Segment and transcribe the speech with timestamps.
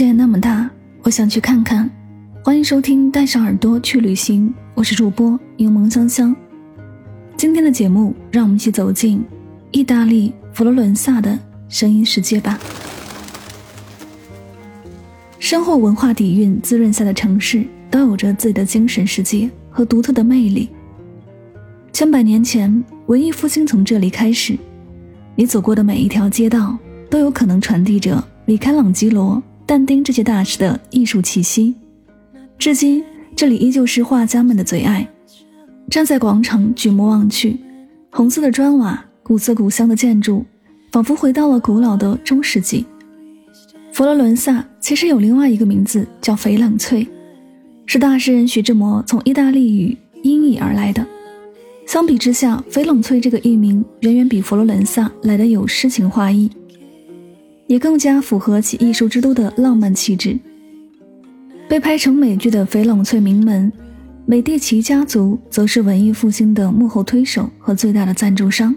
[0.00, 0.66] 界那么大，
[1.02, 1.88] 我想去看看。
[2.42, 6.34] 欢迎收听《带上耳朵去旅行》，我是主播柠檬香香。
[7.36, 9.22] 今天的节目，让我们一起走进
[9.72, 12.58] 意大利佛罗伦萨的声音世界吧。
[15.38, 20.70] 深厚文化底蕴滋润下的城市，都有着自己的精神世界和独特的魅力。
[21.92, 24.56] 千百年前，文艺复兴从这里开始，
[25.34, 26.78] 你走过的每一条街道，
[27.10, 29.42] 都有可能传递着米开朗基罗。
[29.70, 31.76] 但丁这些大师的艺术气息，
[32.58, 33.04] 至今
[33.36, 35.08] 这里依旧是画家们的最爱。
[35.88, 37.56] 站在广场举目望去，
[38.10, 40.44] 红色的砖瓦、古色古香的建筑，
[40.90, 42.84] 仿佛回到了古老的中世纪。
[43.92, 47.06] 佛罗伦萨其实有另外一个名字，叫翡冷翠，
[47.86, 51.06] 是大诗人徐志摩从意大利语音译而来的。
[51.86, 56.50] 相比之下，翡冷翠这个艺名远远比佛罗伦萨来的有诗情画意。
[57.70, 60.36] 也更加符合其艺术之都的浪漫气质。
[61.68, 63.72] 被拍成美剧的翡冷翠名门
[64.26, 68.74] 美第奇家族，则是文艺复兴的幕后推手和最大的赞助商。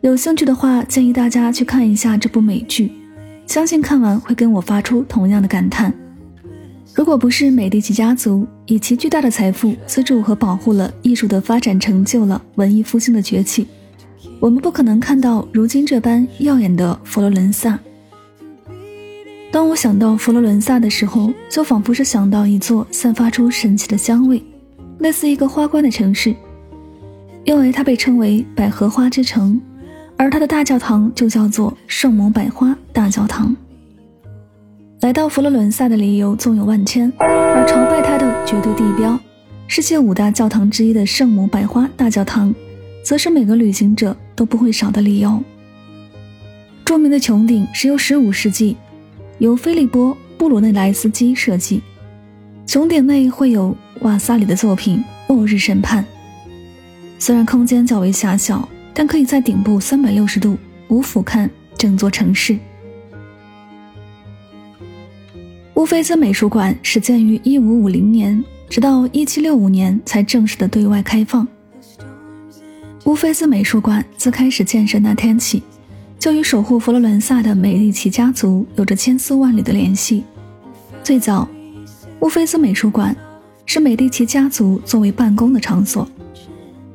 [0.00, 2.90] 有兴趣的话，建议大家去看一下这部美剧，
[3.46, 5.92] 相信看完会跟我发出同样的感叹。
[6.94, 13.66] 如果不是美第奇家族以其巨大的财富资助和保护了艺术的发展，成就了文艺复兴的崛起，
[14.40, 17.78] 我们不可能看到如今这般耀眼的佛罗伦萨。
[19.52, 24.42] 当我想到佛罗伦萨的时候，就仿佛是想到一座散发出神奇的香味，
[24.98, 26.34] 类似一个花冠的城市，
[27.44, 29.58] 因为它被称为百合花之城，
[30.16, 33.56] 而它的大教堂就叫做圣母百花大教堂。
[35.00, 39.18] 来到佛罗伦萨的理由纵有万千，而朝拜它的绝对地标，
[39.68, 42.54] 世界五大教堂之一的圣母百花大教堂，
[43.02, 45.42] 则是每个旅行者都不会少的理由。
[46.84, 48.76] 著名的穹顶是由15世纪。
[49.38, 51.82] 由菲利波·布鲁内莱斯基设计，
[52.66, 55.04] 穹顶内会有瓦萨里的作品
[55.34, 56.02] 《末日审判》。
[57.18, 60.56] 虽然空间较为狭小，但可以在顶部三百六十度
[60.88, 62.58] 无俯瞰整座城市。
[65.74, 71.46] 乌菲兹美术馆始建于一五五零年，直到一七六五年才正式的对外开放。
[73.04, 75.62] 乌菲兹美术馆自开始建设那天起。
[76.18, 80.24] 就与守护佛罗伦萨的美第奇家族有着千丝万缕的联系。
[81.04, 81.48] 最早，
[82.20, 83.14] 乌菲兹美术馆
[83.64, 86.08] 是美第奇家族作为办公的场所，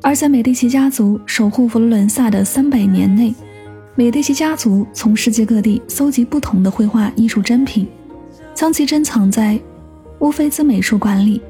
[0.02, 3.34] 而在美第奇家族守护佛罗伦萨的三百年内，
[3.96, 7.88] 美第奇家族从世界各地搜集不同的绘画艺术珍品，
[8.54, 9.58] 将其珍藏在
[10.20, 11.42] 乌菲兹美术馆里，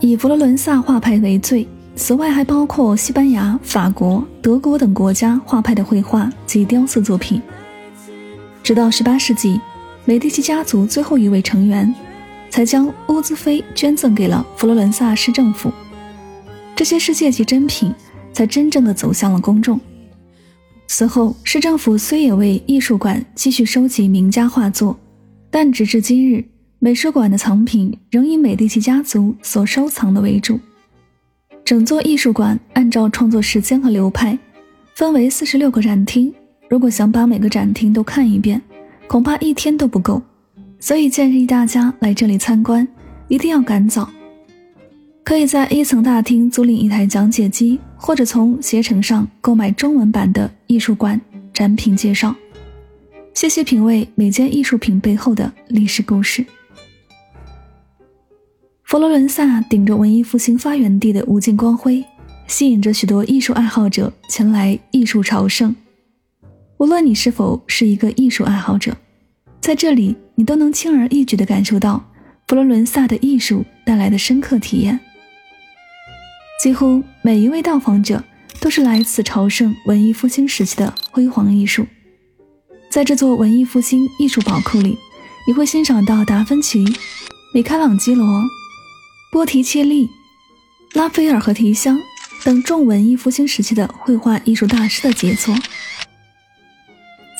[0.00, 1.66] 以佛罗伦萨画派为最。
[1.96, 7.40] 此外，还包括西班牙、法国、德国等国家画派的绘画及雕塑作品。
[8.62, 9.58] 直到18世纪，
[10.04, 11.92] 美第奇家族最后一位成员
[12.50, 15.72] 才将乌兹菲捐赠给了佛罗伦萨市政府。
[16.76, 17.92] 这些世界级珍品
[18.30, 19.80] 才真正的走向了公众。
[20.88, 24.96] 此后，市政府虽也为艺术馆继续收集名家画作，
[25.50, 26.44] 但直至今日，
[26.78, 30.60] 美术馆的藏品仍以美第奇家族所收藏的为主。
[31.66, 34.38] 整座艺术馆按照创作时间和流派，
[34.94, 36.32] 分为四十六个展厅。
[36.70, 38.62] 如果想把每个展厅都看一遍，
[39.08, 40.22] 恐怕一天都不够。
[40.78, 42.86] 所以建议大家来这里参观，
[43.26, 44.08] 一定要赶早。
[45.24, 51.20] 可以在一层大厅租赁一台讲解机，或者从携程上购买中文版的艺术馆
[51.52, 52.32] 展品介绍，
[53.34, 56.46] 细细品味每件艺术品背后的历史故事。
[58.86, 62.04] 佛罗伦萨顶着文艺复兴发源地的无尽光辉，
[62.46, 65.74] 吸引着许多艺术爱好者前来艺术朝圣。
[66.78, 68.96] 无论你是否是一个艺术爱好者，
[69.60, 72.00] 在这里你都能轻而易举地感受到
[72.46, 75.00] 佛罗伦萨的艺术带来的深刻体验。
[76.62, 78.22] 几乎每一位到访者
[78.60, 81.84] 都是来此朝圣文艺复兴时期的辉煌艺术。
[82.88, 84.96] 在这座文艺复兴艺术宝库里，
[85.48, 86.84] 你会欣赏到达芬奇、
[87.52, 88.44] 米开朗基罗、
[89.32, 90.08] 波提切利、
[90.94, 92.00] 拉斐尔和提香
[92.44, 95.54] 等众文艺复兴时期的绘画艺术大师的杰作。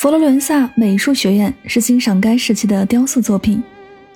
[0.01, 3.63] 佛罗伦萨美术学院是欣赏该时期的雕塑作品，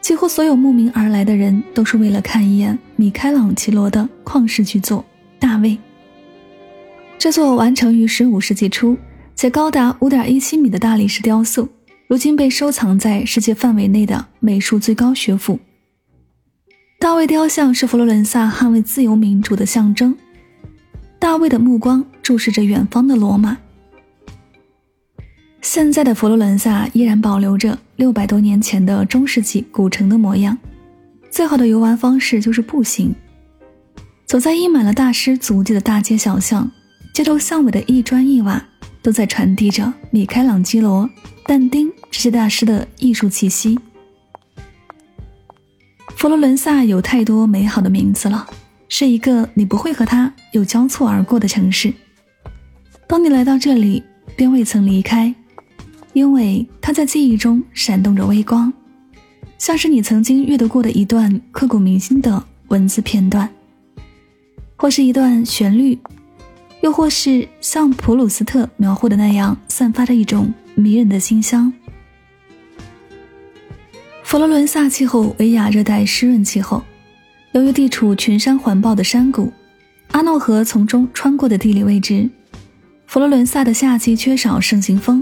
[0.00, 4.98] 几乎所有慕名而来的人都是为了看一眼米开朗基罗的旷世巨作
[5.38, 5.70] 《大卫》。
[7.18, 8.96] 这座完成于15世纪初
[9.34, 11.68] 且高达5.17米的大理石雕塑。
[12.08, 15.58] 如今被收藏在世界范围内的美术最高学府。
[17.00, 20.14] 大卫雕像是佛罗伦萨捍卫自由民主的象征。
[21.18, 23.56] 大卫的目光注视着远方的罗马。
[25.62, 30.58] 现在的佛罗伦萨依然保留着六百多年前的中世纪古城的模样。
[31.30, 33.14] 最好的游玩方式就是步行，
[34.26, 36.70] 走在印满了大师足迹的大街小巷，
[37.14, 38.62] 街头巷尾的一砖一瓦
[39.00, 41.08] 都在传递着米开朗基罗、
[41.46, 41.90] 但丁。
[42.10, 43.78] 这些大师的艺术气息。
[46.20, 48.46] 佛罗伦萨有太多美好的名字了，
[48.90, 51.90] 是一个你不会和它有交错而过的城市。
[53.06, 54.02] 当你来到这里，
[54.36, 55.34] 便未曾离开，
[56.12, 58.70] 因为它在记忆中闪动着微光，
[59.56, 63.48] 像是你曾经阅读过的一段刻骨铭心的文字片段，
[64.76, 65.98] 或是一段旋律，
[66.82, 71.72] 又或是像普鲁斯特描绘的那样，散发着一种迷人的馨香。
[74.30, 76.80] 佛罗伦萨气候为亚热带湿润气候，
[77.50, 79.52] 由于地处群山环抱的山谷，
[80.12, 82.30] 阿诺河从中穿过的地理位置，
[83.08, 85.20] 佛罗伦萨的夏季缺少盛行风，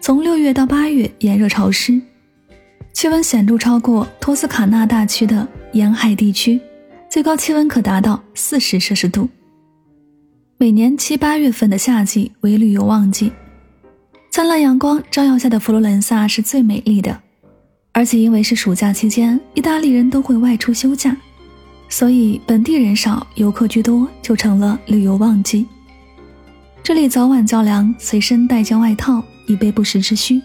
[0.00, 2.00] 从六月到八月炎热潮湿，
[2.94, 6.58] 气温显著超过托斯卡纳大区的沿海地区，
[7.10, 9.28] 最高气温可达到四十摄氏度。
[10.56, 13.30] 每年七八月份的夏季为旅游旺季，
[14.30, 17.20] 灿烂阳光照耀下的佛罗伦萨是最美丽的。
[17.92, 21.16] 而且因为是暑假期间，意大利人都会外出休假，
[21.88, 25.66] 所以本地人少，游客居多，就成了旅游旺季。
[26.82, 30.40] 这里早晚较凉，随身带件外套，以备不时之需；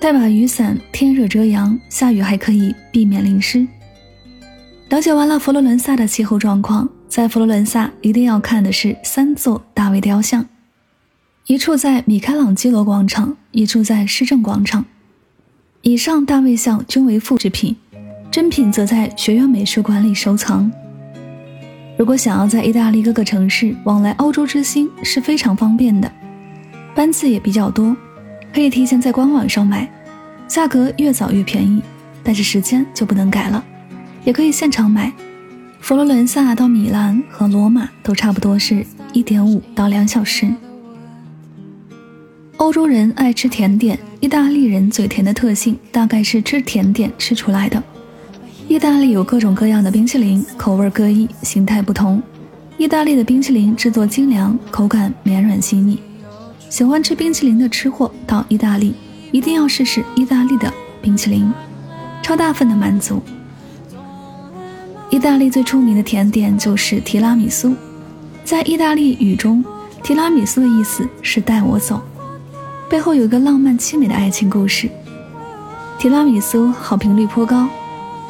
[0.00, 3.66] 带把雨伞，天热遮阳，下雨还可以避免淋湿。
[4.88, 10.46] 了解完了佛罗伦萨的气候状况，在佛罗伦萨一定要看的是三座大卫雕像，
[11.46, 14.84] 一处在米开朗基罗广场，一处在市政广场。
[15.82, 17.74] 以上大卫像均为复制品，
[18.30, 20.70] 真品则在学院美术馆里收藏。
[21.96, 26.10] 如果想要在意大利各个城市往来欧洲之星是非常方便的，
[26.94, 27.96] 班次也比较多，
[28.52, 29.88] 可以提前在官网上买，
[30.48, 31.80] 价格越早越便宜，
[32.24, 33.64] 但是时间就不能改了。
[34.24, 35.12] 也可以现场买。
[35.80, 40.52] 佛罗伦萨到米兰和罗马都差不多是一点五到两小时。
[42.58, 47.80] 欧洲人爱吃甜点，意大利人嘴甜的特性大概是吃甜点吃出来的。
[48.66, 52.20] 意大利有各种各样的冰淇淋，口味各异，形态不同。
[52.76, 56.00] 意大利的冰淇淋制作精良，口感绵软细腻。
[56.68, 58.92] 喜欢吃冰淇淋的吃货到意大利
[59.30, 61.48] 一定要试试意大利的冰淇淋，
[62.22, 63.22] 超大份的满足。
[65.10, 67.76] 意大利最出名的甜点就是提拉米苏，
[68.44, 69.64] 在意大利语中，
[70.02, 72.02] 提拉米苏的意思是带我走。
[72.88, 74.88] 背后有一个浪漫凄美的爱情故事。
[75.98, 77.68] 提拉米苏好评率颇高，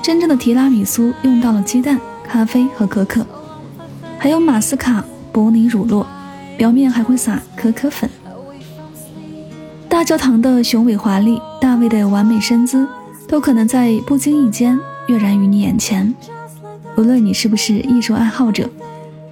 [0.03, 3.25] 真正的提拉米苏用到了鸡蛋、咖啡和可可，
[4.19, 6.05] 还有马斯卡伯尼乳酪，
[6.57, 8.11] 表面还会撒可可粉。
[9.89, 12.87] 大教堂的雄伟华丽，大卫的完美身姿，
[13.29, 16.13] 都可能在不经意间跃然于你眼前。
[16.97, 18.69] 无论你是不是艺术爱好者，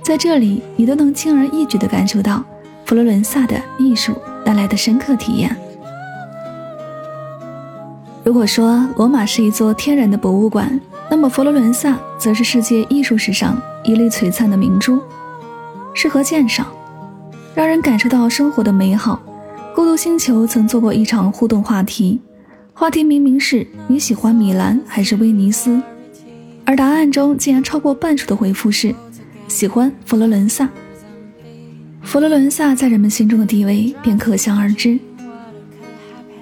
[0.03, 2.45] 在这里你都能轻而易举地感受到
[2.85, 4.13] 佛罗伦萨的艺术。
[4.47, 5.57] 带来的深刻体验。
[8.23, 15.01] 如果说罗马是一座天然的博物馆，那么佛罗伦萨则是世界艺术史上一粒璀璨的明珠，
[15.95, 16.69] 适合鉴赏，
[17.57, 19.21] 让人感受到生活的美好。
[19.75, 22.21] 孤独星球曾做过一场互动话题，
[22.73, 25.83] 话题明明是你喜欢米兰还是威尼斯，
[26.65, 28.95] 而答案中竟然超过半数的回复是
[29.49, 30.69] 喜欢佛罗伦萨。
[32.07, 34.97] 佛罗伦萨在人们心中的地位便可想而知。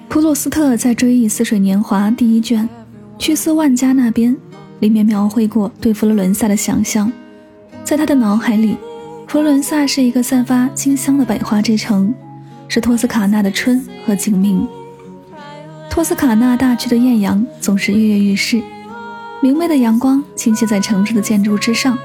[0.07, 2.63] 普鲁斯特在《追忆似水年华》第一卷
[3.17, 4.37] 《去斯万家》那边，
[4.81, 7.11] 里面描绘过对佛罗伦萨的想象。
[7.83, 8.77] 在他的脑海里，
[9.27, 12.13] 佛罗伦萨是一个散发清香的百花之城，
[12.67, 14.67] 是托斯卡纳的春和景明。
[15.89, 18.61] 托斯卡纳大区的艳阳总是跃跃欲试，
[19.41, 21.97] 明媚的阳光倾泻在城市的建筑之上，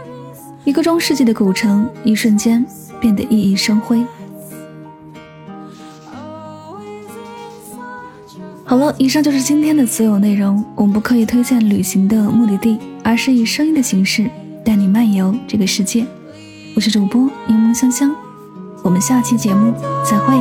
[0.65, 2.65] 一个中世纪的古城，一瞬间。
[3.01, 4.05] 变得熠熠生辉。
[8.65, 10.65] 好了，以上就是今天的所有内容。
[10.77, 14.31] 我们不刻意推荐旅行的目的地，而是以声音的形式
[14.65, 16.07] 带你漫游这个世界。
[16.77, 18.15] 我是主播柠檬香香，
[18.85, 19.75] 我们下期节目
[20.09, 20.39] 再会。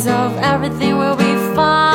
[0.00, 1.91] sounds of everything will be fine.